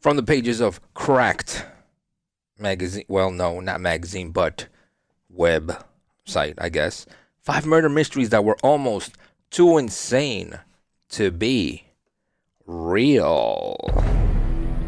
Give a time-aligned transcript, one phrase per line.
[0.00, 1.66] from the pages of Cracked
[2.58, 3.04] magazine.
[3.06, 4.66] Well, no, not magazine, but
[5.28, 5.84] web
[6.24, 7.06] site, I guess.
[7.42, 9.16] Five murder mysteries that were almost
[9.50, 10.58] too insane
[11.10, 11.84] to be
[12.66, 13.76] real.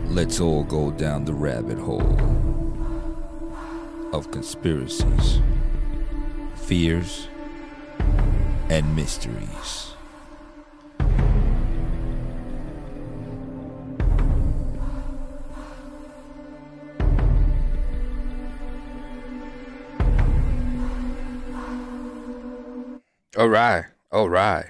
[0.06, 2.18] Let's all go down the rabbit hole
[4.12, 5.40] of conspiracies,
[6.54, 7.28] fears,
[8.68, 9.91] and mysteries.
[23.42, 24.66] All right, all right.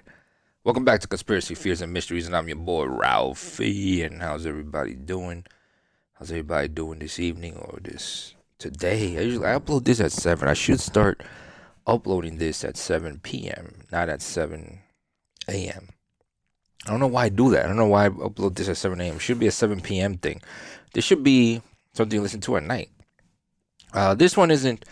[0.64, 4.02] Welcome back to Conspiracy Fears and Mysteries, and I'm your boy Ralphie.
[4.02, 5.44] And how's everybody doing?
[6.14, 9.18] How's everybody doing this evening or this today?
[9.18, 10.48] I usually I upload this at seven.
[10.48, 11.22] I should start
[11.86, 14.78] uploading this at seven p.m., not at seven
[15.48, 15.90] a.m.
[16.86, 17.66] I don't know why I do that.
[17.66, 19.16] I don't know why I upload this at seven a.m.
[19.16, 20.16] It should be a seven p.m.
[20.16, 20.40] thing.
[20.94, 21.60] This should be
[21.92, 22.88] something you listen to at night.
[23.92, 24.86] Uh, this one isn't.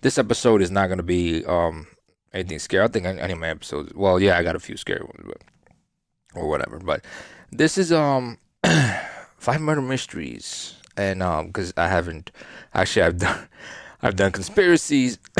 [0.00, 1.86] This episode is not going to be um
[2.32, 2.84] anything scary.
[2.84, 3.92] I think any of my episodes.
[3.94, 5.42] Well, yeah, I got a few scary ones, but
[6.34, 6.78] or whatever.
[6.78, 7.04] But
[7.50, 8.38] this is um
[9.38, 12.30] five murder mysteries, and um because I haven't
[12.74, 13.48] actually I've done
[14.02, 15.18] I've done conspiracies.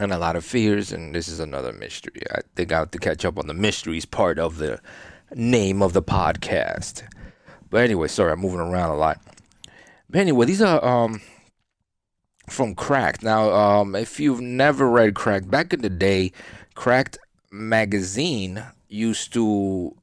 [0.00, 2.22] and a lot of fears, and this is another mystery.
[2.34, 4.80] I think I have to catch up on the mysteries part of the
[5.34, 7.02] name of the podcast.
[7.68, 9.20] But anyway, sorry, I'm moving around a lot.
[10.08, 11.20] But anyway, these are um
[12.50, 13.22] from Cracked.
[13.22, 16.32] Now, um, if you've never read Cracked, back in the day,
[16.74, 17.18] Cracked
[17.50, 19.96] magazine used to.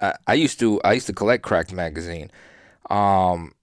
[0.00, 0.80] Uh, I used to.
[0.82, 2.30] I used to collect Cracked magazine.
[2.90, 3.54] Um,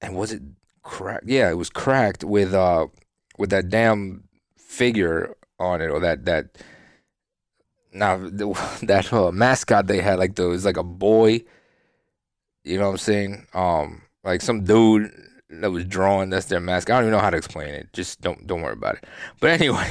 [0.00, 0.42] and was it
[0.82, 1.28] cracked?
[1.28, 2.86] Yeah, it was cracked with uh
[3.38, 4.24] with that damn
[4.56, 6.58] figure on it or that that.
[7.92, 11.42] Now that uh, mascot they had like the it was like a boy.
[12.64, 13.46] You know what I'm saying?
[13.52, 15.12] Um, like some dude
[15.50, 16.30] that was drawn.
[16.30, 16.90] That's their mask.
[16.90, 17.92] I don't even know how to explain it.
[17.92, 19.04] Just don't don't worry about it.
[19.40, 19.90] But anyway,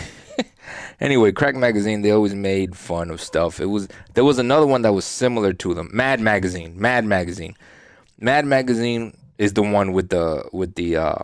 [0.99, 2.01] anyway, Crack Magazine.
[2.01, 3.59] They always made fun of stuff.
[3.59, 5.89] It was there was another one that was similar to them.
[5.93, 6.79] Mad Magazine.
[6.79, 7.55] Mad Magazine.
[8.19, 11.23] Mad Magazine is the one with the with the uh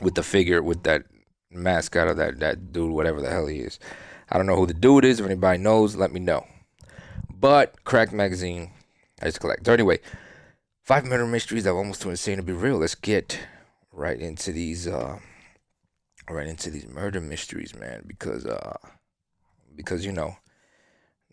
[0.00, 1.04] with the figure with that
[1.50, 3.78] mascot of that that dude, whatever the hell he is.
[4.28, 5.20] I don't know who the dude is.
[5.20, 6.46] If anybody knows, let me know.
[7.32, 8.70] But Crack Magazine,
[9.20, 9.66] I just collect.
[9.66, 9.98] So anyway,
[10.90, 12.78] five murder mysteries that are almost too insane to be real.
[12.78, 13.38] Let's get
[13.92, 15.20] right into these uh
[16.28, 18.76] right into these murder mysteries, man, because uh
[19.76, 20.34] because you know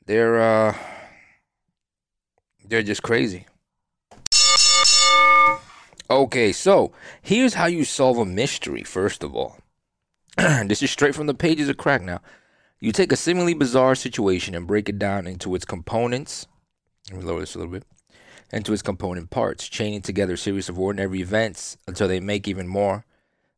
[0.05, 0.75] they're uh
[2.65, 3.47] they're just crazy.
[6.07, 6.91] Okay, so
[7.23, 9.57] here's how you solve a mystery, first of all.
[10.37, 12.21] this is straight from the pages of crack now.
[12.79, 16.45] You take a seemingly bizarre situation and break it down into its components.
[17.09, 17.85] Let me lower this a little bit
[18.51, 22.67] into its component parts, chaining together a series of ordinary events until they make even
[22.67, 23.05] more,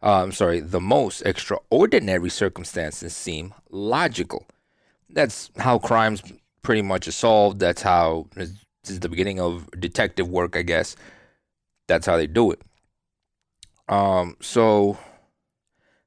[0.01, 4.47] uh, I'm sorry, the most extraordinary circumstances seem logical.
[5.09, 6.23] That's how crimes
[6.61, 7.59] pretty much are solved.
[7.59, 8.51] That's how this
[8.87, 10.95] is the beginning of detective work, I guess.
[11.87, 12.61] That's how they do it.
[13.89, 14.97] Um, so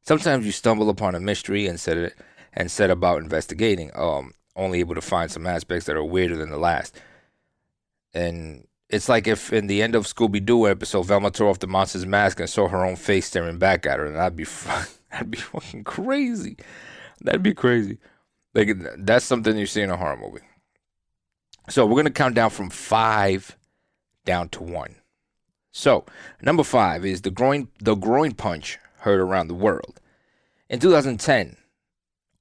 [0.03, 2.15] sometimes you stumble upon a mystery and set it
[2.55, 3.91] and set about investigating.
[3.95, 6.99] Um, only able to find some aspects that are weirder than the last.
[8.15, 11.67] And it's like if in the end of Scooby Doo episode, Velma tore off the
[11.67, 14.45] monster's mask and saw her own face staring back at her, and that'd be
[15.11, 16.59] that'd be fucking crazy.
[17.23, 17.99] That'd be crazy.
[18.55, 20.45] Like that's something you see in a horror movie.
[21.71, 23.57] So we're gonna count down from five
[24.27, 24.97] down to one.
[25.73, 26.05] So
[26.43, 30.01] number five is the groin the groin punch heard around the world.
[30.69, 31.57] In 2010,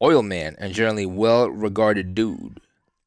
[0.02, 2.60] oil man and generally well regarded dude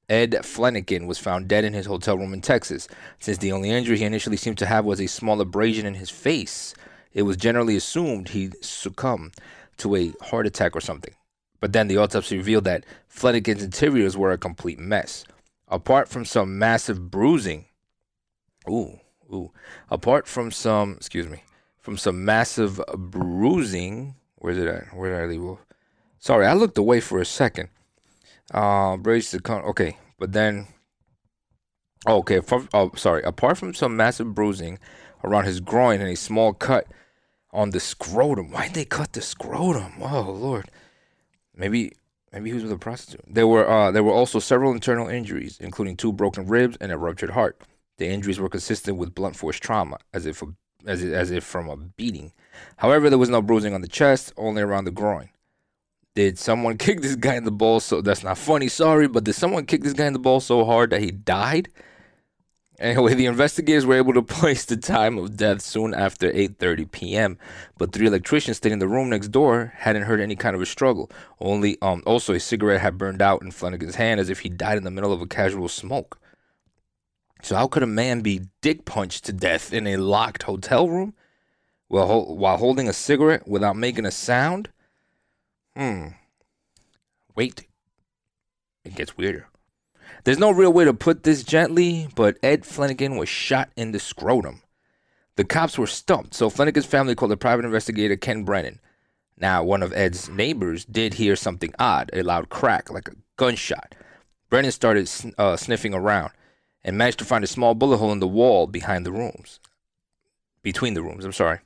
[0.08, 2.88] Ed Flanagan was found dead in his hotel room in Texas.
[3.18, 6.10] Since the only injury he initially seemed to have was a small abrasion in his
[6.10, 6.74] face,
[7.12, 9.34] it was generally assumed he succumbed
[9.78, 11.14] to a heart attack or something.
[11.60, 15.24] But then the autopsy revealed that Flanagan's interiors were a complete mess.
[15.68, 17.64] Apart from some massive bruising,
[18.68, 19.00] ooh,
[19.32, 19.50] ooh,
[19.90, 21.42] apart from some, excuse me,
[21.80, 24.94] from some massive bruising, where's it at?
[24.94, 25.64] where did I leave off?
[26.18, 27.70] Sorry, I looked away for a second.
[28.50, 29.62] Uh, brace the con.
[29.62, 30.68] Okay, but then.
[32.06, 33.22] Oh, okay, from, oh, sorry.
[33.22, 34.78] Apart from some massive bruising
[35.24, 36.86] around his groin and a small cut
[37.54, 38.50] on the scrotum.
[38.50, 39.94] Why'd they cut the scrotum?
[40.02, 40.70] Oh Lord.
[41.56, 41.92] Maybe
[42.32, 43.24] maybe he was with a prostitute.
[43.26, 46.98] There were uh, there were also several internal injuries, including two broken ribs and a
[46.98, 47.62] ruptured heart.
[47.96, 50.42] The injuries were consistent with blunt force trauma, as if
[50.84, 52.32] as if, as if from a beating.
[52.78, 55.30] However, there was no bruising on the chest, only around the groin.
[56.14, 58.68] Did someone kick this guy in the ball So that's not funny.
[58.68, 61.68] Sorry, but did someone kick this guy in the ball so hard that he died?
[62.78, 67.38] Anyway, the investigators were able to place the time of death soon after 8:30 p.m.
[67.78, 70.66] But three electricians staying in the room next door hadn't heard any kind of a
[70.66, 71.10] struggle.
[71.40, 74.76] Only, um, also a cigarette had burned out in Flanagan's hand as if he died
[74.76, 76.18] in the middle of a casual smoke.
[77.42, 81.14] So how could a man be dick punched to death in a locked hotel room,
[81.88, 84.70] while while holding a cigarette without making a sound?
[85.76, 86.08] Hmm.
[87.34, 87.66] Wait.
[88.84, 89.48] It gets weirder.
[90.24, 93.98] There's no real way to put this gently, but Ed Flanagan was shot in the
[93.98, 94.62] scrotum.
[95.36, 98.80] The cops were stumped, so Flanagan's family called the private investigator Ken Brennan.
[99.36, 103.94] Now, one of Ed's neighbors did hear something odd, a loud crack, like a gunshot.
[104.48, 106.30] Brennan started uh, sniffing around
[106.84, 109.58] and managed to find a small bullet hole in the wall behind the rooms.
[110.62, 111.58] Between the rooms, I'm sorry.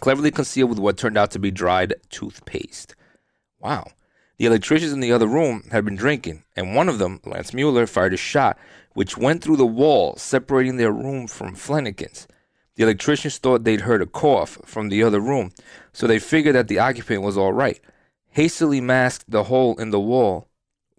[0.00, 2.96] Cleverly concealed with what turned out to be dried toothpaste.
[3.60, 3.92] Wow.
[4.36, 7.86] The electricians in the other room had been drinking, and one of them, Lance Mueller,
[7.86, 8.56] fired a shot
[8.94, 12.26] which went through the wall, separating their room from Flanagan's.
[12.76, 15.50] The electricians thought they'd heard a cough from the other room,
[15.92, 17.80] so they figured that the occupant was all right.
[18.30, 20.48] Hastily masked the hole in the wall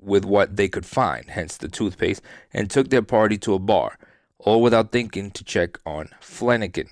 [0.02, 2.22] with what they could find, hence the toothpaste,
[2.54, 3.98] and took their party to a bar,
[4.40, 6.90] all without thinking to check on Flanagan.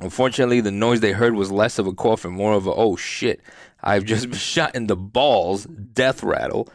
[0.00, 2.96] Unfortunately, the noise they heard was less of a cough and more of a oh
[2.96, 3.42] shit,
[3.82, 6.68] I've just been shot in the balls, death rattle.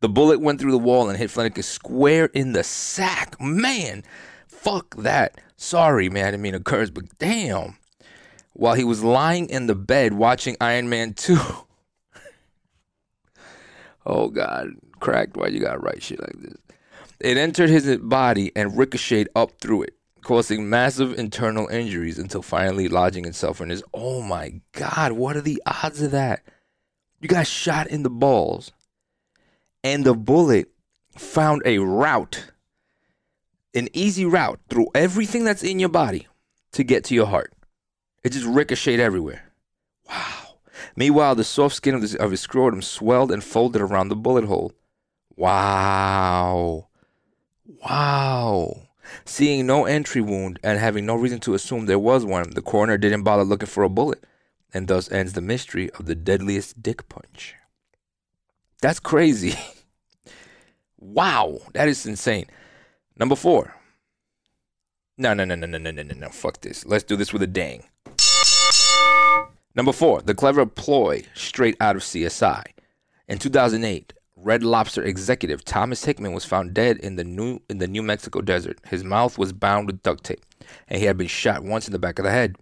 [0.00, 3.40] The bullet went through the wall and hit Flanagan square in the sack.
[3.40, 4.04] Man,
[4.46, 5.40] fuck that.
[5.56, 7.76] Sorry, man, I didn't mean to curse, but damn.
[8.52, 11.36] While he was lying in the bed watching Iron Man 2.
[14.06, 14.68] oh, God.
[15.00, 16.56] Cracked, why you gotta write shit like this?
[17.20, 22.88] It entered his body and ricocheted up through it causing massive internal injuries until finally
[22.88, 23.84] lodging itself in his.
[23.92, 26.42] Oh my God, what are the odds of that?
[27.20, 28.72] You got shot in the balls,
[29.84, 30.68] and the bullet
[31.16, 32.50] found a route,
[33.74, 36.26] an easy route through everything that's in your body
[36.72, 37.52] to get to your heart.
[38.24, 39.52] It just ricocheted everywhere.
[40.08, 40.56] Wow.
[40.96, 44.44] Meanwhile, the soft skin of his, of his scrotum swelled and folded around the bullet
[44.44, 44.72] hole.
[45.36, 46.88] Wow.
[47.82, 48.88] Wow.
[49.24, 52.98] Seeing no entry wound and having no reason to assume there was one, the coroner
[52.98, 54.24] didn't bother looking for a bullet,
[54.72, 57.54] and thus ends the mystery of the deadliest dick punch.
[58.80, 59.54] That's crazy.
[60.98, 62.46] wow, that is insane.
[63.16, 63.74] Number four.
[65.16, 66.28] No, no, no, no, no, no, no, no, no.
[66.28, 66.84] Fuck this.
[66.84, 67.84] Let's do this with a dang.
[69.76, 72.64] Number four, the clever ploy straight out of CSI.
[73.28, 74.12] In 2008,
[74.44, 78.42] Red Lobster executive Thomas Hickman was found dead in the New in the New Mexico
[78.42, 78.78] desert.
[78.86, 80.44] His mouth was bound with duct tape,
[80.86, 82.56] and he had been shot once in the back of the head.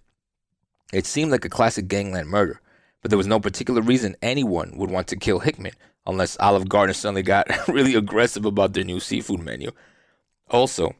[0.92, 2.60] It seemed like a classic gangland murder,
[3.00, 5.72] but there was no particular reason anyone would want to kill Hickman
[6.06, 9.72] unless Olive Garden suddenly got really aggressive about their new seafood menu.
[10.50, 10.94] Also,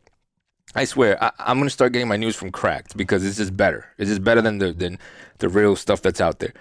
[0.74, 3.86] I swear I, am gonna start getting my news from Cracked because this is better.
[3.98, 4.98] This is better than the than
[5.38, 6.52] the real stuff that's out there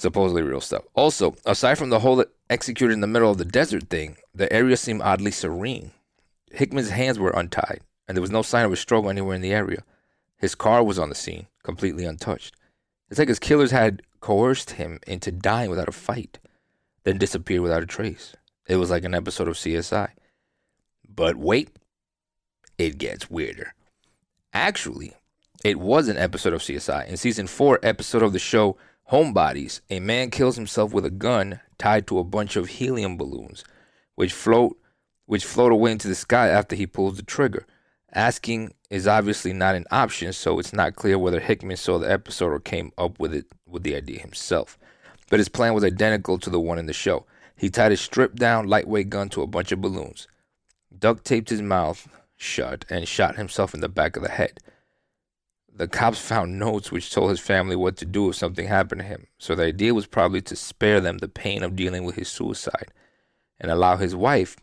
[0.00, 0.82] supposedly real stuff.
[0.94, 4.76] Also, aside from the hole executed in the middle of the desert thing, the area
[4.76, 5.92] seemed oddly serene.
[6.50, 9.54] Hickman's hands were untied, and there was no sign of a struggle anywhere in the
[9.54, 9.82] area.
[10.36, 12.54] His car was on the scene, completely untouched.
[13.08, 16.38] It's like his killers had coerced him into dying without a fight,
[17.04, 18.34] then disappeared without a trace.
[18.66, 20.10] It was like an episode of CSI.
[21.08, 21.70] But wait,
[22.78, 23.74] it gets weirder.
[24.52, 25.14] Actually,
[25.64, 27.06] it was an episode of CSI.
[27.06, 28.76] In season 4 episode of the show
[29.10, 33.64] Homebodies, a man kills himself with a gun tied to a bunch of helium balloons,
[34.14, 34.76] which float
[35.26, 37.66] which float away into the sky after he pulls the trigger.
[38.12, 42.52] Asking is obviously not an option, so it's not clear whether Hickman saw the episode
[42.52, 44.78] or came up with it with the idea himself.
[45.28, 47.26] But his plan was identical to the one in the show.
[47.56, 50.26] He tied a stripped down lightweight gun to a bunch of balloons,
[50.96, 54.58] duct taped his mouth shut, and shot himself in the back of the head.
[55.80, 59.06] The cops found notes which told his family what to do if something happened to
[59.06, 62.28] him, so the idea was probably to spare them the pain of dealing with his
[62.28, 62.88] suicide
[63.58, 64.58] and allow his wife,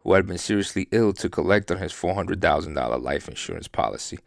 [0.00, 4.18] who had been seriously ill, to collect on his $400,000 life insurance policy.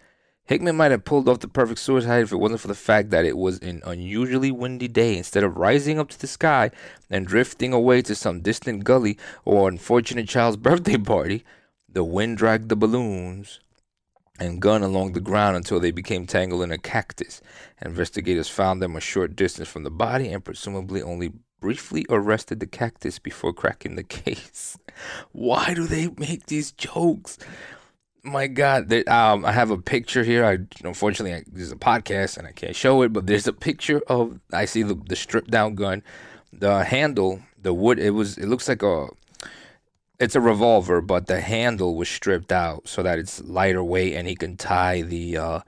[0.45, 3.25] Hickman might have pulled off the perfect suicide if it wasn't for the fact that
[3.25, 5.17] it was an unusually windy day.
[5.17, 6.71] Instead of rising up to the sky
[7.09, 11.43] and drifting away to some distant gully or unfortunate child's birthday party,
[11.89, 13.59] the wind dragged the balloons
[14.41, 17.41] and gun along the ground until they became tangled in a cactus.
[17.79, 21.31] Investigators found them a short distance from the body and presumably only
[21.61, 24.79] briefly arrested the cactus before cracking the case.
[25.31, 27.37] Why do they make these jokes?
[28.23, 30.43] My God, they, um, I have a picture here.
[30.43, 34.01] I unfortunately this is a podcast and I can't show it, but there's a picture
[34.07, 36.01] of I see the, the stripped down gun,
[36.51, 37.99] the handle, the wood.
[37.99, 39.07] It was it looks like a
[40.21, 44.27] it's a revolver, but the handle was stripped out so that it's lighter weight, and
[44.27, 45.59] he can tie the uh,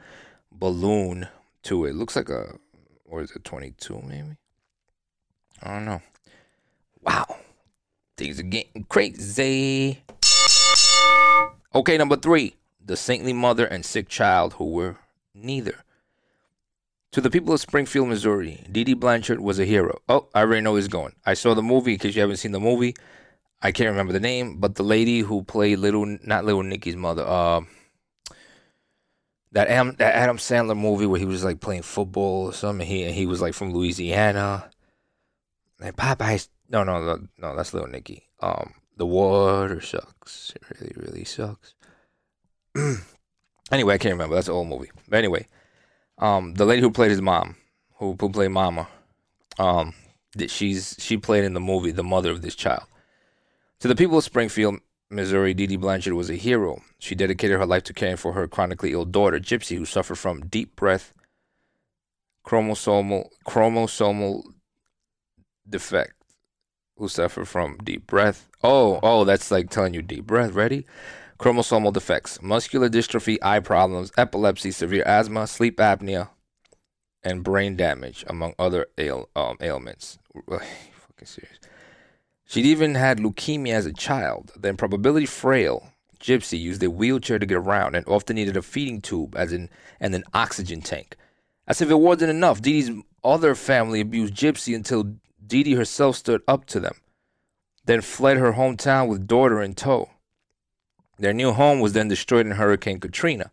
[0.51, 1.27] balloon
[1.63, 1.95] to it.
[1.95, 2.59] Looks like a,
[3.03, 4.37] or is it 22 maybe?
[5.63, 6.01] I don't know.
[7.01, 7.37] Wow,
[8.15, 10.03] things are getting crazy.
[11.75, 12.55] Okay, number three,
[12.85, 14.97] the saintly mother and sick child who were
[15.33, 15.83] neither.
[17.13, 19.99] To the people of Springfield, Missouri, Dee Dee Blanchard was a hero.
[20.07, 21.13] Oh, I already know he's going.
[21.25, 21.93] I saw the movie.
[21.93, 22.95] In case you haven't seen the movie,
[23.63, 27.25] I can't remember the name, but the lady who played little, not little Nicky's mother,
[27.25, 27.61] uh,
[29.53, 32.85] that Adam, that Adam Sandler movie where he was like playing football or something.
[32.85, 34.69] He he was like from Louisiana.
[35.79, 38.27] And Popeyes, no, no, no, no, that's little Nicky.
[38.41, 40.53] Um, the water sucks.
[40.55, 41.73] It really, really sucks.
[43.71, 44.35] anyway, I can't remember.
[44.35, 44.91] That's an old movie.
[45.07, 45.47] But anyway,
[46.17, 47.55] um, the lady who played his mom,
[47.95, 48.87] who, who played Mama,
[49.57, 49.93] um,
[50.35, 52.83] that she's she played in the movie the mother of this child.
[53.83, 56.81] To the people of Springfield, Missouri, Dee Dee Blanchard was a hero.
[56.99, 60.45] She dedicated her life to caring for her chronically ill daughter, Gypsy, who suffered from
[60.45, 61.13] deep breath
[62.47, 64.43] chromosomal chromosomal
[65.67, 66.13] defect.
[66.95, 68.47] Who suffered from deep breath?
[68.63, 70.53] Oh, oh, that's like telling you deep breath.
[70.53, 70.85] Ready?
[71.37, 76.29] Chromosomal defects, muscular dystrophy, eye problems, epilepsy, severe asthma, sleep apnea,
[77.21, 80.19] and brain damage, among other ail, um, ailments.
[80.47, 81.59] fucking serious.
[82.53, 84.51] She'd even had leukemia as a child.
[84.55, 85.87] then improbability frail
[86.19, 89.71] Gypsy used a wheelchair to get around and often needed a feeding tube as in
[89.99, 91.17] and an oxygen tank.
[91.67, 92.91] As if it wasn't enough, Dee Dee's
[93.23, 96.93] other family abused Gypsy until Dee Dee herself stood up to them,
[97.85, 100.11] then fled her hometown with daughter in tow.
[101.17, 103.49] Their new home was then destroyed in Hurricane Katrina,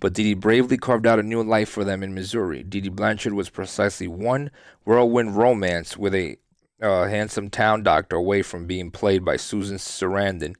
[0.00, 2.64] but Dee Dee bravely carved out a new life for them in Missouri.
[2.64, 4.50] Dee Dee Blanchard was precisely one
[4.84, 6.36] whirlwind romance with a
[6.82, 10.54] uh, handsome town doctor away from being played by Susan Sarandon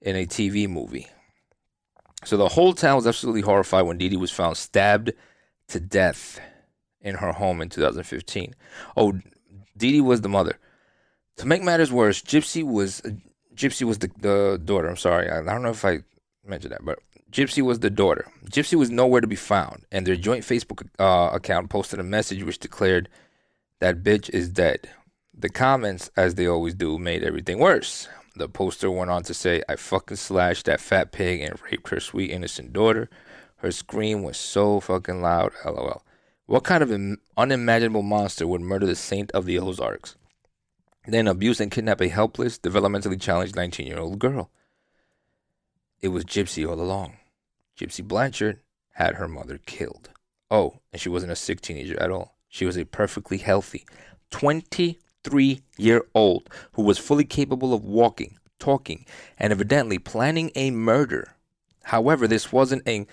[0.00, 1.08] in a TV movie.
[2.24, 5.12] So the whole town was absolutely horrified when Dee Dee was found stabbed
[5.68, 6.40] to death
[7.00, 8.54] in her home in 2015.
[8.96, 9.12] Oh,
[9.76, 10.58] Dee Dee was the mother.
[11.36, 13.02] To make matters worse, Gypsy was
[13.54, 14.88] Gypsy was the, the daughter.
[14.88, 16.00] I'm sorry, I, I don't know if I
[16.44, 16.98] mentioned that, but
[17.32, 18.26] Gypsy was the daughter.
[18.46, 22.42] Gypsy was nowhere to be found, and their joint Facebook uh, account posted a message
[22.42, 23.08] which declared
[23.78, 24.90] that bitch is dead.
[25.40, 28.08] The comments, as they always do, made everything worse.
[28.36, 31.98] The poster went on to say, I fucking slashed that fat pig and raped her
[31.98, 33.08] sweet innocent daughter.
[33.56, 36.02] Her scream was so fucking loud, lol.
[36.44, 40.14] What kind of unimaginable monster would murder the saint of the Ozarks?
[41.06, 44.50] Then abuse and kidnap a helpless, developmentally challenged 19 year old girl.
[46.02, 47.16] It was Gypsy all along.
[47.78, 48.60] Gypsy Blanchard
[48.92, 50.10] had her mother killed.
[50.50, 52.36] Oh, and she wasn't a sick teenager at all.
[52.50, 53.86] She was a perfectly healthy
[54.30, 59.06] 20 three year old who was fully capable of walking, talking,
[59.38, 61.34] and evidently planning a murder.
[61.84, 63.06] However, this wasn't a,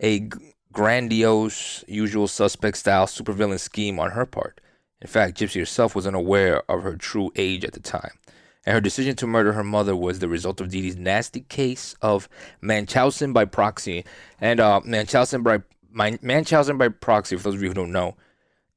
[0.00, 0.28] a
[0.72, 4.60] grandiose, usual suspect style supervillain scheme on her part.
[5.00, 8.18] In fact, Gypsy herself was unaware of her true age at the time.
[8.66, 12.28] And her decision to murder her mother was the result of Dee's nasty case of
[12.62, 14.04] Munchausen by proxy.
[14.40, 18.16] And uh, Munchausen by Munchausen by proxy, for those of you who don't know,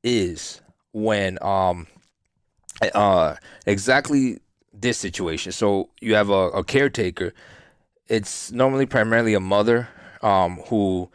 [0.03, 1.88] is when um,
[2.81, 4.39] uh, exactly
[4.74, 5.51] this situation.
[5.51, 7.34] So you have a, a caretaker.
[8.07, 9.89] It's normally primarily a mother
[10.22, 11.10] um, who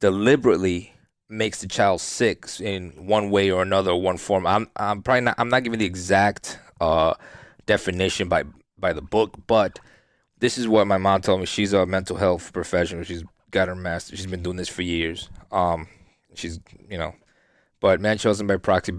[0.00, 0.92] deliberately
[1.28, 4.46] makes the child sick in one way or another, one form.
[4.46, 7.14] I'm I'm probably not I'm not giving the exact uh,
[7.66, 8.44] definition by
[8.78, 9.78] by the book, but
[10.38, 11.46] this is what my mom told me.
[11.46, 13.04] She's a mental health professional.
[13.04, 14.16] She's got her master.
[14.16, 15.28] She's been doing this for years.
[15.50, 15.88] Um,
[16.34, 17.14] she's you know
[17.84, 18.94] but Munchausen by proxy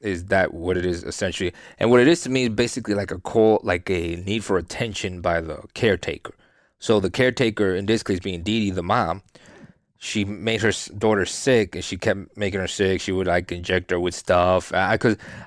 [0.00, 3.10] is that what it is essentially, and what it is to me is basically like
[3.10, 6.32] a call, like a need for attention by the caretaker.
[6.78, 9.20] So the caretaker, in this case being Dee Dee, the mom,
[9.98, 13.02] she made her daughter sick, and she kept making her sick.
[13.02, 14.72] She would like inject her with stuff.
[14.72, 14.98] I,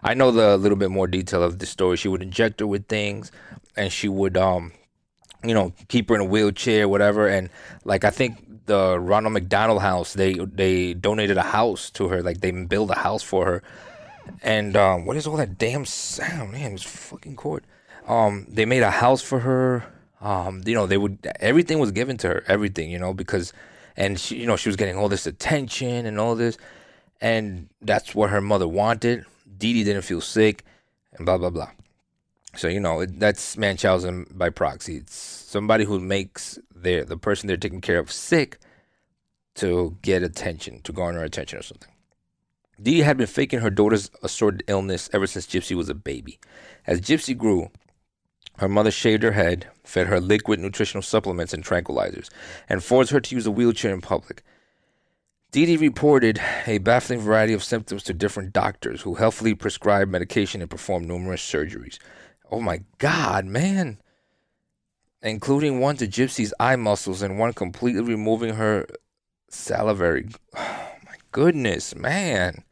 [0.03, 1.97] I know the little bit more detail of the story.
[1.97, 3.31] She would inject her with things,
[3.75, 4.71] and she would um,
[5.43, 7.27] you know, keep her in a wheelchair, whatever.
[7.27, 7.49] And
[7.85, 10.13] like I think the Ronald McDonald House.
[10.13, 12.21] They they donated a house to her.
[12.21, 13.63] Like they built a house for her.
[14.43, 16.51] And um, what is all that damn sound?
[16.51, 17.63] Man, it was fucking court.
[18.07, 19.85] Um, they made a house for her.
[20.21, 23.53] Um, you know, they would everything was given to her, everything, you know, because
[23.95, 26.57] and she, you know, she was getting all this attention and all this,
[27.19, 29.25] and that's what her mother wanted.
[29.57, 30.63] Dee Dee didn't feel sick,
[31.13, 31.69] and blah blah blah.
[32.55, 34.97] So you know, that's Munchausen by proxy.
[34.97, 38.59] It's somebody who makes their the person they're taking care of sick
[39.55, 41.91] to get attention, to garner attention or something.
[42.81, 46.39] Dee had been faking her daughter's assorted illness ever since Gypsy was a baby.
[46.85, 47.69] As Gypsy grew,
[48.57, 52.29] Her mother shaved her head, fed her liquid nutritional supplements and tranquilizers,
[52.67, 54.43] and forced her to use a wheelchair in public.
[55.51, 60.61] Dee Dee reported a baffling variety of symptoms to different doctors who helpfully prescribed medication
[60.61, 61.99] and performed numerous surgeries.
[62.51, 63.99] Oh my God, man.
[65.21, 68.87] Including one to Gypsy's eye muscles and one completely removing her
[69.49, 70.29] salivary.
[70.59, 72.63] Oh my goodness, man.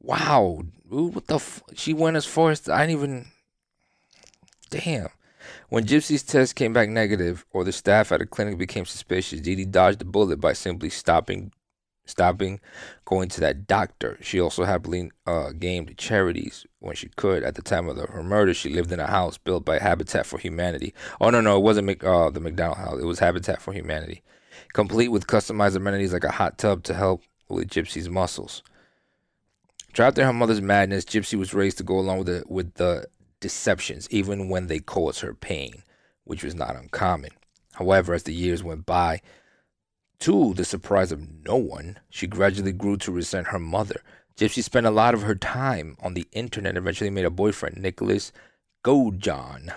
[0.00, 0.62] Wow.
[0.88, 3.26] Dude, what the f- She went as far as I didn't even.
[4.70, 5.08] Damn.
[5.68, 9.56] When Gypsy's test came back negative, or the staff at a clinic became suspicious, Dee
[9.56, 11.52] Dee dodged the bullet by simply stopping
[12.06, 12.60] stopping
[13.04, 14.18] going to that doctor.
[14.20, 17.42] She also happily uh, gamed charities when she could.
[17.42, 20.26] At the time of the, her murder, she lived in a house built by Habitat
[20.26, 20.94] for Humanity.
[21.20, 23.00] Oh, no, no, it wasn't Mc, uh, the McDonald house.
[23.00, 24.22] It was Habitat for Humanity,
[24.72, 28.62] complete with customized amenities like a hot tub to help with Gypsy's muscles.
[29.92, 33.06] Trapped in her mother's madness, Gypsy was raised to go along with the, with the
[33.40, 35.82] deceptions, even when they caused her pain,
[36.24, 37.30] which was not uncommon.
[37.74, 39.20] However, as the years went by,
[40.20, 44.00] to the surprise of no one, she gradually grew to resent her mother.
[44.36, 47.76] Gypsy spent a lot of her time on the internet and eventually made a boyfriend,
[47.76, 48.32] Nicholas
[48.84, 49.72] Godejohn.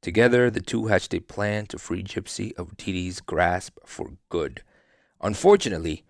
[0.00, 4.62] Together, the two hatched a plan to free Gypsy of Dee's grasp for good.
[5.20, 6.04] Unfortunately,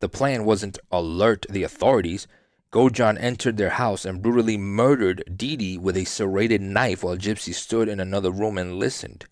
[0.00, 2.26] the plan wasn't alert the authorities.
[2.72, 7.88] Godejohn entered their house and brutally murdered Dee with a serrated knife while Gypsy stood
[7.88, 9.26] in another room and listened.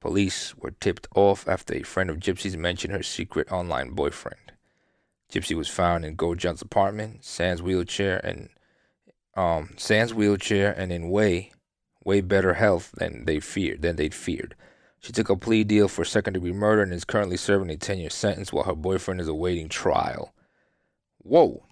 [0.00, 4.52] Police were tipped off after a friend of Gypsy's mentioned her secret online boyfriend.
[5.30, 8.48] Gypsy was found in Godejohn's apartment, Sans wheelchair and
[9.36, 11.52] um Sans wheelchair and in way
[12.02, 14.54] way better health than they feared than they'd feared.
[15.00, 17.98] She took a plea deal for second degree murder and is currently serving a 10
[17.98, 20.34] year sentence while her boyfriend is awaiting trial.
[21.18, 21.64] Whoa.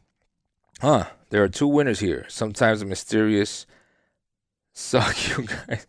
[0.80, 1.06] Huh.
[1.30, 2.24] There are two winners here.
[2.28, 3.66] Sometimes a mysterious
[4.72, 5.86] suck you guys.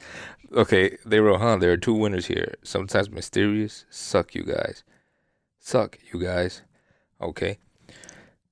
[0.51, 1.57] Okay, they wrote, huh?
[1.57, 2.55] There are two winners here.
[2.63, 3.85] Sometimes mysterious.
[3.89, 4.83] Suck you guys.
[5.59, 6.63] Suck you guys.
[7.21, 7.59] Okay.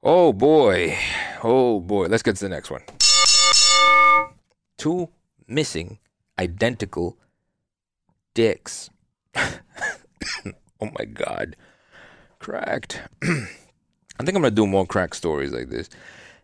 [0.03, 0.95] Oh boy.
[1.43, 2.05] Oh boy.
[2.05, 2.83] Let's get to the next one.
[4.77, 5.09] Two
[5.47, 5.97] missing
[6.37, 7.17] identical
[8.35, 8.91] dicks.
[9.35, 9.51] oh
[10.81, 11.55] my god.
[12.37, 13.01] Cracked.
[13.23, 15.89] I think I'm gonna do more crack stories like this.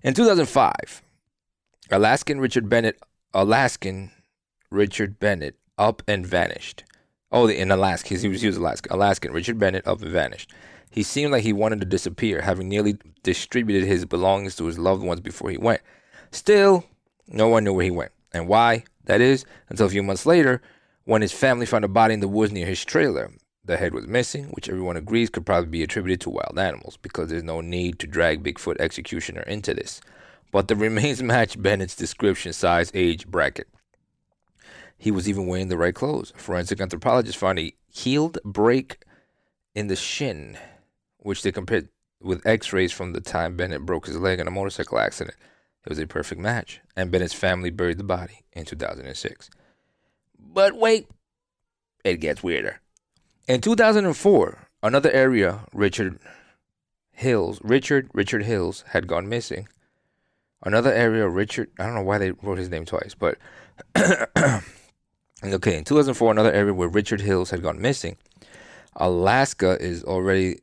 [0.02, 1.04] In 2005,
[1.92, 3.00] Alaskan Richard Bennett,
[3.34, 4.12] Alaskan
[4.74, 6.84] Richard Bennett up and vanished.
[7.32, 8.94] Oh, in Alaska, he was, he was Alaska.
[8.94, 10.52] Alaskan Richard Bennett up and vanished.
[10.92, 15.04] He seemed like he wanted to disappear, having nearly distributed his belongings to his loved
[15.04, 15.82] ones before he went.
[16.30, 16.86] Still,
[17.28, 18.84] no one knew where he went and why.
[19.06, 20.62] That is, until a few months later,
[21.06, 23.32] when his family found a body in the woods near his trailer.
[23.66, 27.30] The head was missing, which everyone agrees could probably be attributed to wild animals, because
[27.30, 30.02] there's no need to drag Bigfoot executioner into this.
[30.52, 33.68] But the remains match Bennett's description, size, age bracket.
[35.04, 36.32] He was even wearing the right clothes.
[36.38, 39.04] Forensic anthropologists found a healed break
[39.76, 40.58] in the shin,
[41.18, 41.89] which they compared
[42.22, 45.36] with x rays from the time Bennett broke his leg in a motorcycle accident.
[45.86, 49.50] It was a perfect match, and Bennett's family buried the body in 2006.
[50.39, 51.10] But wait,
[52.06, 52.80] it gets weirder.
[53.46, 56.18] In 2004, another area, Richard
[57.12, 59.68] Hills, Richard Richard Hills had gone missing.
[60.62, 63.38] Another area, Richard, I don't know why they wrote his name twice, but
[65.43, 68.15] Okay, in 2004, another area where Richard Hills had gone missing.
[68.95, 70.60] Alaska is already.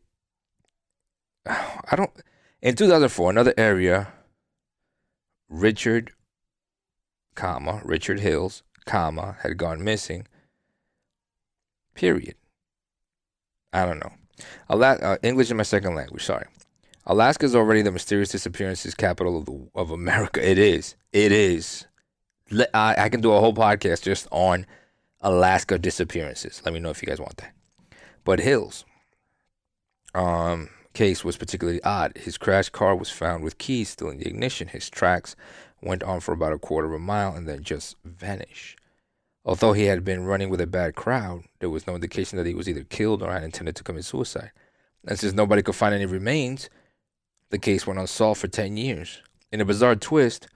[1.46, 2.10] I don't.
[2.62, 4.08] In 2004, another area.
[5.48, 6.12] Richard,
[7.34, 10.26] comma Richard Hills, comma had gone missing.
[11.94, 12.36] Period.
[13.72, 14.12] I don't know.
[14.68, 16.24] Uh, English is my second language.
[16.24, 16.46] Sorry.
[17.06, 20.48] Alaska is already the mysterious disappearances capital of the of America.
[20.48, 20.94] It is.
[21.12, 21.86] It is.
[22.74, 24.66] I, can do a whole podcast just on
[25.20, 26.62] Alaska disappearances.
[26.64, 27.52] Let me know if you guys want that.
[28.24, 28.84] But Hills
[30.14, 32.16] um, case was particularly odd.
[32.16, 34.68] His crashed car was found with keys still in the ignition.
[34.68, 35.36] His tracks
[35.82, 38.78] went on for about a quarter of a mile and then just vanished.
[39.44, 42.54] Although he had been running with a bad crowd, there was no indication that he
[42.54, 44.50] was either killed or had intended to commit suicide.
[45.06, 46.68] And since nobody could find any remains,
[47.48, 49.22] the case went unsolved for 10 years.
[49.50, 50.46] In a bizarre twist,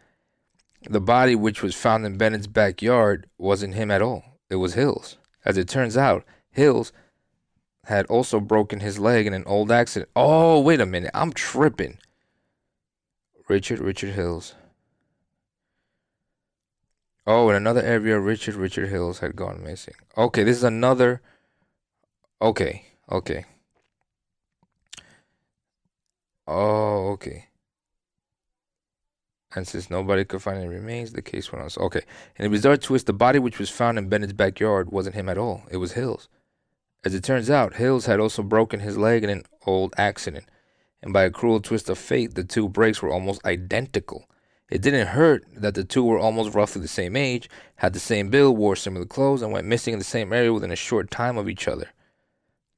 [0.89, 4.23] the body, which was found in Bennett's backyard, wasn't him at all.
[4.51, 5.19] It was Hills.
[5.45, 6.93] As it turns out, Hills
[7.85, 10.11] had also broken his leg in an old accident.
[10.17, 11.11] Oh, wait a minute.
[11.15, 11.99] I'm tripping.
[13.49, 14.55] Richard, Richard Hills.
[17.27, 19.95] Oh, in another area, Richard, Richard Hills had gone missing.
[20.17, 21.23] Okay, this is another.
[22.41, 23.47] Okay, okay.
[26.47, 27.49] Oh, okay.
[29.55, 31.71] And since nobody could find any remains, the case went on.
[31.71, 32.03] So, okay.
[32.37, 35.39] In a bizarre twist, the body which was found in Bennett's backyard wasn't him at
[35.39, 35.63] all.
[35.71, 36.29] It was Hills.
[37.05, 40.47] As it turns out, Hills had also broken his leg in an old accident.
[41.03, 44.29] And by a cruel twist of fate, the two breaks were almost identical.
[44.71, 48.31] It didn't hurt that the two were almost roughly the same age, had the same
[48.31, 51.37] build, wore similar clothes, and went missing in the same area within a short time
[51.37, 51.91] of each other.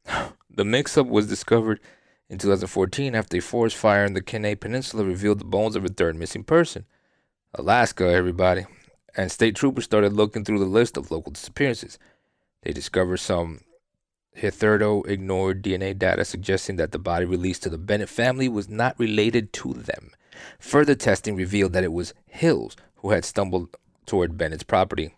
[0.51, 1.81] the mix up was discovered
[2.29, 5.89] in 2014, after a forest fire in the Kenai Peninsula revealed the bones of a
[5.89, 6.85] third missing person.
[7.55, 8.67] Alaska, everybody.
[9.17, 11.99] And state troopers started looking through the list of local disappearances.
[12.63, 13.61] They discovered some
[14.35, 18.99] hitherto ignored DNA data suggesting that the body released to the Bennett family was not
[18.99, 20.11] related to them.
[20.59, 25.15] Further testing revealed that it was Hills who had stumbled toward Bennett's property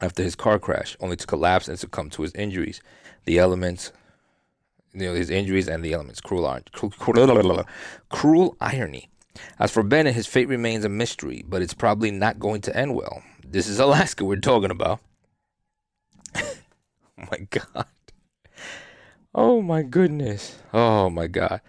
[0.00, 2.82] after his car crash, only to collapse and succumb to his injuries.
[3.24, 3.92] The elements
[4.94, 6.20] you know, his injuries and the elements.
[6.20, 7.64] Cruel, cruel,
[8.10, 9.10] cruel irony.
[9.58, 12.94] As for Bennett, his fate remains a mystery, but it's probably not going to end
[12.94, 13.22] well.
[13.44, 15.00] This is Alaska we're talking about.
[16.36, 16.42] oh
[17.30, 17.86] my god.
[19.34, 20.56] Oh my goodness.
[20.72, 21.60] Oh my god.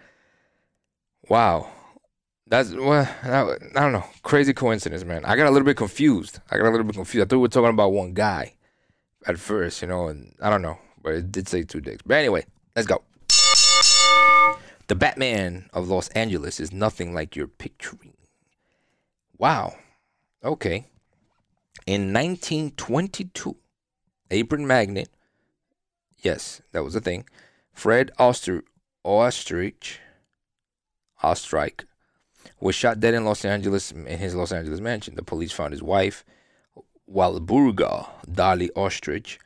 [1.29, 1.71] Wow.
[2.47, 3.41] That's well, I,
[3.75, 4.05] I don't know.
[4.21, 5.25] Crazy coincidence, man.
[5.25, 6.39] I got a little bit confused.
[6.51, 7.25] I got a little bit confused.
[7.25, 8.53] I thought we were talking about one guy
[9.25, 12.03] at first, you know, and I don't know, but it did say two dicks.
[12.05, 13.01] But anyway, let's go.
[14.87, 18.13] The Batman of Los Angeles is nothing like you're picturing.
[19.37, 19.75] Wow.
[20.43, 20.85] Okay.
[21.87, 23.55] In 1922,
[24.29, 25.09] apron magnet,
[26.19, 27.25] yes, that was a thing,
[27.71, 28.63] Fred Oster,
[29.03, 29.99] Ostrich,
[31.23, 31.85] Ostrike,
[32.59, 35.15] was shot dead in Los Angeles in his Los Angeles mansion.
[35.15, 36.23] The police found his wife,
[37.11, 39.39] Walburga Dolly Ostrich,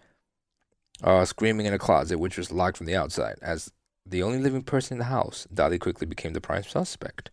[1.01, 3.37] uh, screaming in a closet, which was locked from the outside.
[3.41, 3.71] As
[4.09, 7.29] the only living person in the house, Dolly quickly became the prime suspect.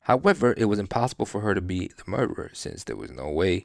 [0.00, 3.64] However, it was impossible for her to be the murderer, since there was no way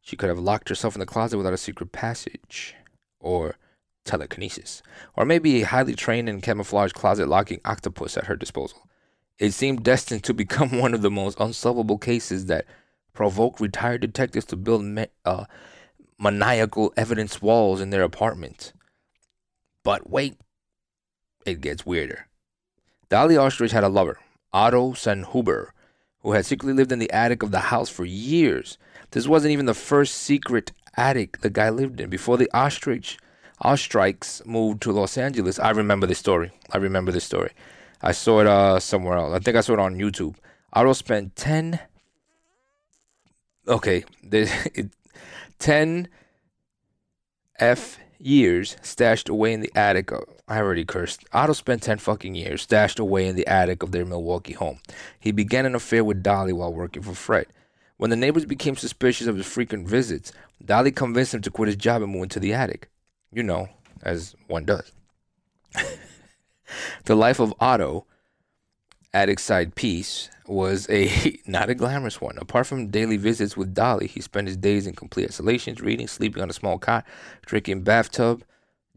[0.00, 2.74] she could have locked herself in the closet without a secret passage
[3.18, 3.56] or
[4.04, 4.82] telekinesis,
[5.16, 8.88] or maybe a highly trained and camouflaged closet locking octopus at her disposal.
[9.38, 12.66] It seemed destined to become one of the most unsolvable cases that
[13.12, 15.44] provoked retired detectives to build uh,
[16.18, 18.72] maniacal evidence walls in their apartment.
[19.82, 20.36] But wait,
[21.46, 22.26] it gets weirder.
[23.08, 24.18] Dolly Ostrich had a lover,
[24.52, 25.70] Otto Sanhuber,
[26.20, 28.78] who had secretly lived in the attic of the house for years.
[29.10, 32.10] This wasn't even the first secret attic the guy lived in.
[32.10, 33.18] Before the Ostrich
[33.62, 36.52] Ostriches moved to Los Angeles, I remember this story.
[36.70, 37.50] I remember this story.
[38.02, 39.34] I saw it uh, somewhere else.
[39.34, 40.36] I think I saw it on YouTube.
[40.72, 41.80] Otto spent 10
[43.70, 44.04] okay,
[45.58, 46.08] 10
[47.58, 51.24] F years stashed away in the attic of, I already cursed.
[51.32, 54.80] Otto spent 10 fucking years stashed away in the attic of their Milwaukee home.
[55.18, 57.46] He began an affair with Dolly while working for Fred.
[57.96, 60.32] When the neighbors became suspicious of his frequent visits,
[60.64, 62.88] Dolly convinced him to quit his job and move into the attic.
[63.32, 63.68] You know,
[64.02, 64.92] as one does.
[67.04, 68.06] the life of Otto,
[69.12, 72.36] attic side piece, was a not a glamorous one.
[72.38, 76.42] Apart from daily visits with Dolly, he spent his days in complete isolation, reading, sleeping
[76.42, 77.06] on a small cot,
[77.46, 78.44] drinking bathtub,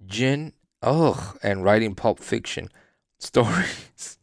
[0.06, 2.70] gin, ugh, and writing pulp fiction
[3.20, 4.18] stories.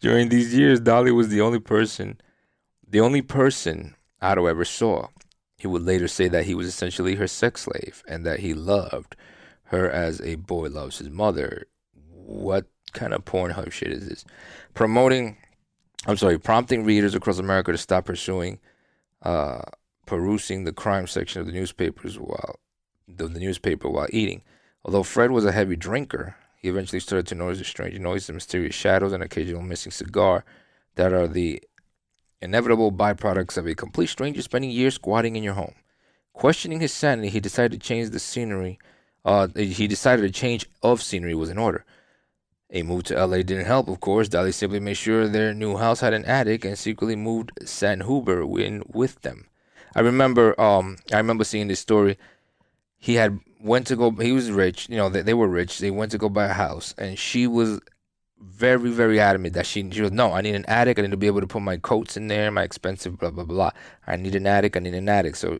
[0.00, 2.20] During these years, Dolly was the only person,
[2.86, 5.08] the only person Otto ever saw.
[5.56, 9.16] He would later say that he was essentially her sex slave and that he loved
[9.64, 11.66] her as a boy loves his mother.
[12.12, 14.24] What kind of Pornhub shit is this?
[14.72, 15.36] Promoting
[16.06, 18.60] I'm sorry, prompting readers across America to stop pursuing,
[19.22, 19.62] uh,
[20.06, 22.58] perusing the crime section of the newspapers while
[23.08, 24.42] the, the newspaper while eating.
[24.84, 28.32] Although Fred was a heavy drinker, he eventually started to notice the strange noises, the
[28.32, 30.44] mysterious shadows, and occasional missing cigar
[30.94, 31.62] that are the
[32.40, 35.74] inevitable byproducts of a complete stranger spending years squatting in your home.
[36.32, 38.78] Questioning his sanity, he decided to change the scenery.
[39.24, 41.84] Uh, he decided a change of scenery was in order.
[42.70, 44.28] A move to LA didn't help, of course.
[44.28, 48.82] Dolly simply made sure their new house had an attic and secretly moved Sanhuber in
[48.86, 49.46] with them.
[49.94, 52.18] I remember, um, I remember seeing this story.
[52.98, 54.10] He had went to go.
[54.10, 54.88] He was rich.
[54.90, 55.78] You know, they, they were rich.
[55.78, 57.80] They went to go buy a house, and she was
[58.38, 60.32] very, very adamant that she she was no.
[60.32, 60.98] I need an attic.
[60.98, 63.44] I need to be able to put my coats in there, my expensive blah blah
[63.44, 63.70] blah.
[64.06, 64.76] I need an attic.
[64.76, 65.36] I need an attic.
[65.36, 65.58] So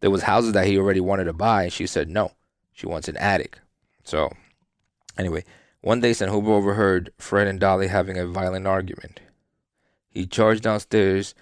[0.00, 2.32] there was houses that he already wanted to buy, and she said no.
[2.72, 3.58] She wants an attic.
[4.02, 4.30] So
[5.16, 5.44] anyway,
[5.80, 9.20] one day, Sanhuber overheard Fred and Dolly having a violent argument.
[10.10, 11.34] He charged downstairs,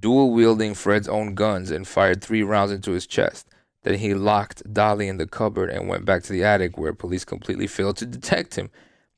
[0.00, 3.48] dual wielding Fred's own guns, and fired three rounds into his chest.
[3.82, 7.24] Then he locked Dolly in the cupboard and went back to the attic, where police
[7.24, 8.70] completely failed to detect him.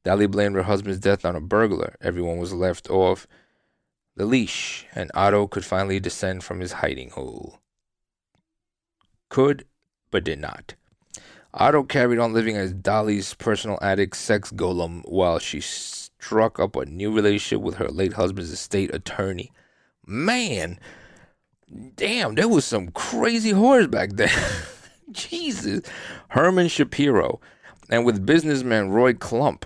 [0.05, 1.97] Dolly blamed her husband's death on a burglar.
[2.01, 3.27] Everyone was left off
[4.15, 7.61] the leash, and Otto could finally descend from his hiding hole.
[9.29, 9.65] Could,
[10.11, 10.75] but did not.
[11.59, 16.87] Otto carried on living as Dolly's personal addict sex golem while she struck up a
[16.87, 19.51] new relationship with her late husband's estate attorney.
[20.07, 20.79] Man,
[21.97, 24.31] damn, there was some crazy horrors back then.
[25.11, 25.81] Jesus.
[26.29, 27.41] Herman Shapiro
[27.91, 29.65] and with businessman Roy Klump.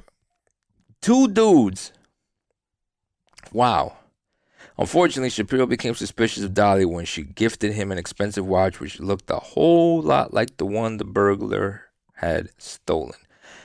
[1.03, 1.93] Two dudes.
[3.53, 3.99] Wow.
[4.79, 9.31] Unfortunately, Shapiro became suspicious of Dolly when she gifted him an expensive watch which looked
[9.31, 11.83] a whole lot like the one the burglar
[12.15, 13.19] had stolen.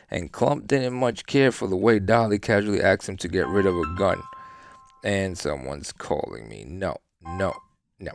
[0.09, 3.65] And Klump didn't much care for the way Dolly casually asked him to get rid
[3.65, 4.21] of a gun.
[5.03, 6.65] And someone's calling me.
[6.65, 7.53] No, no,
[7.99, 8.11] no.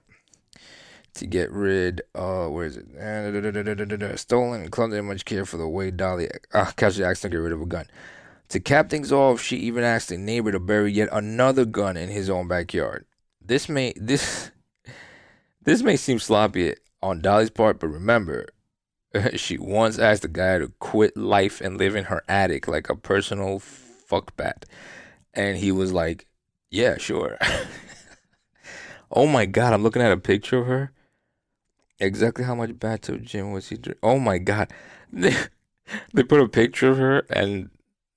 [1.14, 2.86] To get rid, uh, where is it?
[4.18, 7.36] Stolen and Klump didn't much care for the way Dolly uh, casually asked him to
[7.36, 7.86] get rid of a gun.
[8.52, 12.10] To cap things off, she even asked a neighbor to bury yet another gun in
[12.10, 13.06] his own backyard.
[13.40, 14.50] This may this
[15.62, 18.48] this may seem sloppy on Dolly's part, but remember,
[19.36, 22.94] she once asked a guy to quit life and live in her attic like a
[22.94, 24.64] personal fuckbat.
[25.32, 26.26] And he was like,
[26.70, 27.38] Yeah, sure.
[29.10, 30.92] oh my god, I'm looking at a picture of her.
[31.98, 34.00] Exactly how much bathtub gin was he drinking?
[34.02, 34.70] Oh my god.
[35.10, 37.70] They put a picture of her and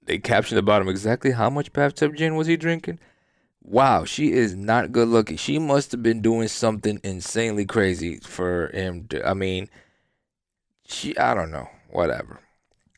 [0.06, 3.00] they captioned the bottom exactly how much bathtub gin was he drinking.
[3.64, 5.38] Wow, she is not good looking.
[5.38, 9.28] She must have been doing something insanely crazy for him to.
[9.28, 9.70] I mean,
[10.86, 11.18] she.
[11.18, 11.68] I don't know.
[11.90, 12.40] Whatever.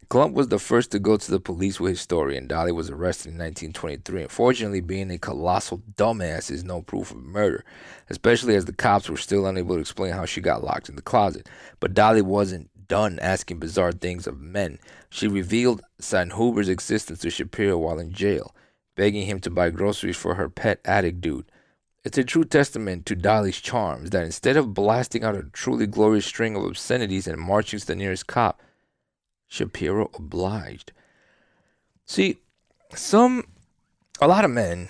[0.09, 2.89] Clump was the first to go to the police with his story, and Dolly was
[2.89, 4.23] arrested in 1923.
[4.23, 7.65] Unfortunately, being a colossal dumbass is no proof of murder,
[8.09, 11.01] especially as the cops were still unable to explain how she got locked in the
[11.01, 11.49] closet.
[11.81, 14.79] But Dolly wasn't done asking bizarre things of men.
[15.09, 18.55] She revealed Sanhuber's existence to Shapiro while in jail,
[18.95, 21.45] begging him to buy groceries for her pet attic dude.
[22.03, 26.25] It's a true testament to Dolly's charms that instead of blasting out a truly glorious
[26.25, 28.61] string of obscenities and marching to the nearest cop,
[29.47, 30.93] Shapiro obliged.
[32.05, 32.37] See,
[32.95, 33.47] some,
[34.21, 34.89] a lot of men,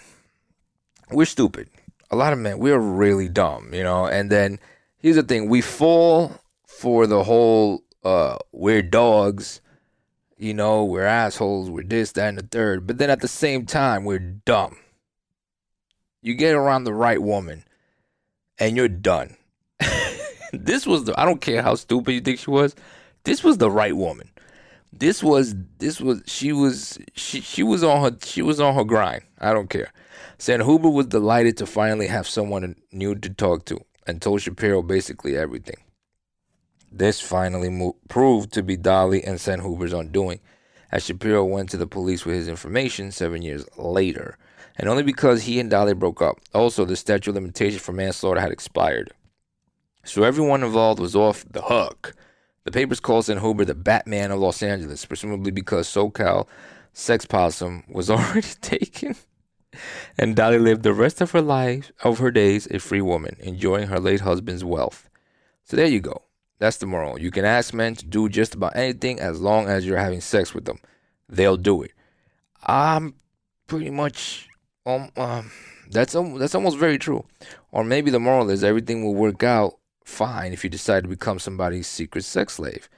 [1.12, 1.70] we're stupid.
[2.12, 4.06] A lot of men, we're really dumb, you know.
[4.06, 4.60] And then
[5.00, 9.62] here's the thing we fall for the whole uh, we're dogs,
[10.38, 12.88] you know, we're assholes, we're this, that, and the third.
[12.88, 14.78] But then at the same time, we're dumb.
[16.22, 17.64] You get around the right woman,
[18.60, 19.38] and you're done.
[20.54, 22.76] this was the I don't care how stupid you think she was.
[23.24, 24.30] This was the right woman.
[24.92, 28.84] This was this was she was she she was on her she was on her
[28.84, 29.24] grind.
[29.40, 29.92] I don't care.
[30.40, 35.36] Sanhuber was delighted to finally have someone new to talk to and told Shapiro basically
[35.36, 35.78] everything.
[36.92, 40.40] This finally proved to be Dolly and Sanhuber's undoing,
[40.92, 44.38] as Shapiro went to the police with his information seven years later,
[44.78, 46.40] and only because he and Dolly broke up.
[46.54, 49.12] Also, the statute of limitation for manslaughter had expired.
[50.06, 52.16] So everyone involved was off the hook.
[52.64, 56.48] The papers called Sanhuber the Batman of Los Angeles, presumably because SoCal
[56.94, 59.16] Sex Possum was already taken.
[60.18, 63.88] And Dolly lived the rest of her life, of her days, a free woman, enjoying
[63.88, 65.10] her late husband's wealth.
[65.66, 66.24] So there you go.
[66.60, 67.20] That's the moral.
[67.20, 70.54] You can ask men to do just about anything as long as you're having sex
[70.54, 70.80] with them.
[71.30, 71.92] They'll do it.
[72.66, 73.16] I'm
[73.68, 74.48] pretty much
[74.86, 75.52] um, um
[75.92, 77.26] that's um, that's almost very true.
[77.72, 81.40] Or maybe the moral is everything will work out fine if you decide to become
[81.40, 82.90] somebody's secret sex slave.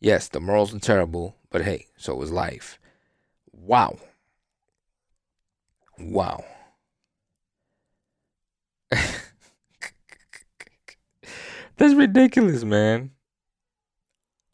[0.00, 2.78] Yes, the morals are terrible, but hey, so is life.
[3.52, 3.98] Wow.
[5.98, 6.44] Wow.
[11.76, 13.10] That's ridiculous, man.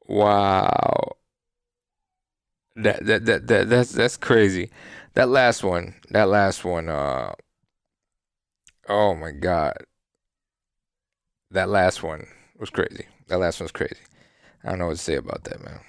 [0.06, 1.16] Wow.
[2.74, 4.70] That, that that that that's that's crazy.
[5.14, 7.32] That last one, that last one, uh
[8.88, 9.76] oh my god.
[11.50, 12.26] That last one
[12.58, 13.06] was crazy.
[13.28, 14.00] That last one was crazy.
[14.64, 15.80] I don't know what to say about that, man.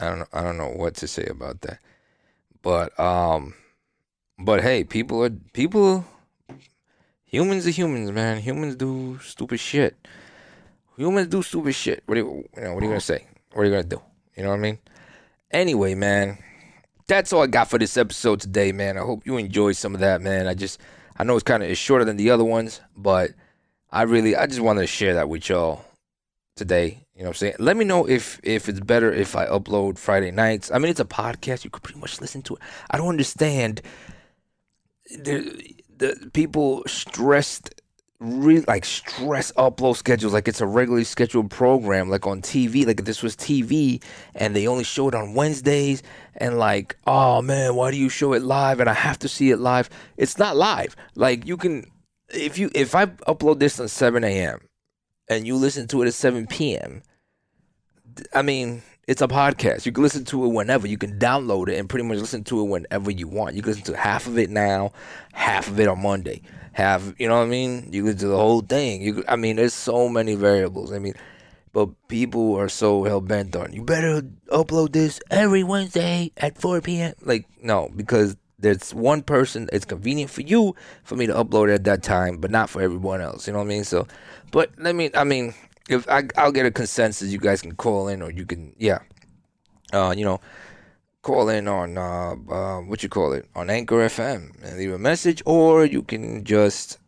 [0.00, 1.80] I don't know I don't know what to say about that.
[2.62, 3.54] But um
[4.38, 6.04] but hey, people are people
[7.34, 8.40] humans are humans, man.
[8.40, 9.96] Humans do stupid shit.
[10.96, 12.02] Humans do stupid shit.
[12.06, 13.26] What are you, you know, what are you gonna say?
[13.52, 14.00] What are you gonna do?
[14.36, 14.78] You know what I mean?
[15.50, 16.38] Anyway, man,
[17.08, 18.96] that's all I got for this episode today, man.
[18.96, 20.46] I hope you enjoyed some of that, man.
[20.46, 20.80] I just,
[21.16, 23.32] I know it's kind of it's shorter than the other ones, but
[23.90, 25.84] I really, I just wanted to share that with y'all
[26.54, 27.06] today.
[27.16, 27.54] You know what I'm saying?
[27.58, 30.70] Let me know if if it's better if I upload Friday nights.
[30.70, 31.64] I mean, it's a podcast.
[31.64, 32.62] You could pretty much listen to it.
[32.90, 33.82] I don't understand
[35.10, 37.70] the the people stressed
[38.20, 43.04] really like stress upload schedules like it's a regularly scheduled program like on TV like
[43.04, 44.02] this was TV
[44.34, 46.02] and they only show it on Wednesdays
[46.36, 49.50] and like oh man why do you show it live and I have to see
[49.50, 51.90] it live it's not live like you can
[52.32, 54.60] if you if I upload this on 7 a.m.
[55.28, 57.02] and you listen to it at 7 p.m.
[58.32, 59.86] I mean it's a podcast.
[59.86, 60.86] You can listen to it whenever.
[60.86, 63.54] You can download it and pretty much listen to it whenever you want.
[63.54, 64.92] You can listen to half of it now,
[65.32, 66.42] half of it on Monday.
[66.72, 67.88] Have you know what I mean?
[67.92, 69.02] You can do the whole thing.
[69.02, 70.92] You, I mean, there's so many variables.
[70.92, 71.14] I mean,
[71.72, 76.80] but people are so hell bent on you better upload this every Wednesday at 4
[76.80, 77.14] p.m.
[77.22, 79.68] Like no, because there's one person.
[79.72, 83.20] It's convenient for you for me to upload at that time, but not for everyone
[83.20, 83.46] else.
[83.46, 83.84] You know what I mean?
[83.84, 84.06] So,
[84.50, 85.10] but let me.
[85.14, 85.54] I mean,
[85.88, 89.00] if I, I'll get a consensus, you guys can call in or you can, yeah,
[89.92, 90.40] uh, you know,
[91.22, 94.98] call in on uh, uh, what you call it on Anchor FM and leave a
[94.98, 96.98] message, or you can just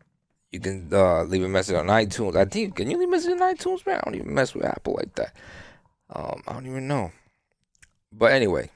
[0.50, 2.36] you can uh, leave a message on iTunes.
[2.36, 3.98] I think can you leave a message on iTunes, man?
[3.98, 5.34] I don't even mess with Apple like that.
[6.10, 7.12] Um, I don't even know.
[8.12, 8.70] But anyway,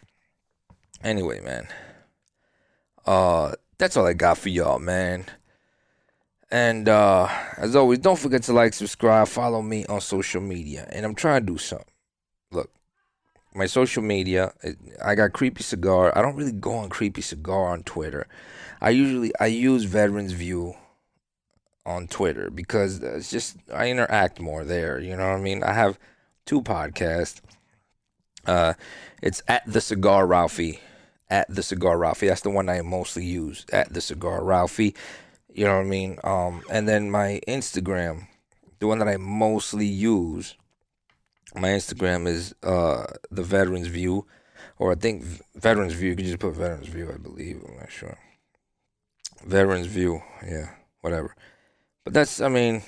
[1.03, 1.67] anyway, man.
[3.07, 5.25] Uh, that's all I got for y'all, man.
[6.51, 10.89] And uh, as always, don't forget to like, subscribe, follow me on social media.
[10.91, 11.87] And I'm trying to do something.
[12.51, 12.71] Look,
[13.55, 14.53] my social media,
[15.05, 16.17] I got Creepy Cigar.
[16.17, 18.27] I don't really go on Creepy Cigar on Twitter.
[18.81, 20.75] I usually I use Veterans View
[21.87, 24.99] on Twitter because it's just I interact more there.
[24.99, 25.63] You know what I mean?
[25.63, 25.99] I have
[26.47, 27.41] two podcasts.
[28.47, 28.75] Uh,
[29.23, 30.81] it's at the Cigar Ralphie,
[31.29, 32.29] at the Cigar Ralphie.
[32.29, 33.67] That's the one I mostly use.
[33.73, 34.95] At the Cigar Ralphie.
[35.53, 36.19] You know what I mean?
[36.25, 38.27] Um, and then my Instagram,
[38.79, 40.57] the one that I mostly use
[41.55, 44.27] my Instagram is uh the Veterans View,
[44.79, 46.11] or I think Veterans View.
[46.11, 47.63] You can just put Veterans View, I believe.
[47.67, 48.17] I'm not sure.
[49.45, 51.35] Veterans View, yeah, whatever.
[52.05, 52.83] But that's, I mean,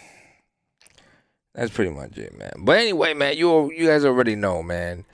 [1.55, 2.53] that's pretty much it, man.
[2.59, 5.05] But anyway, man, you you guys already know, man.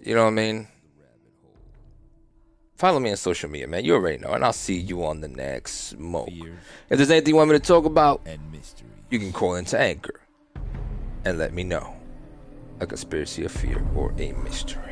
[0.00, 0.68] You know what I mean?
[2.76, 3.86] Follow me on social media, man.
[3.86, 6.28] You already know, and I'll see you on the next smoke.
[6.28, 9.80] If there's anything you want me to talk about, and mystery, you can call into
[9.80, 10.20] Anchor
[11.24, 11.96] and let me know
[12.78, 14.85] a conspiracy, of fear, or a mystery.